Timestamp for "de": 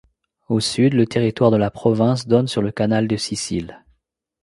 1.51-1.57, 3.07-3.17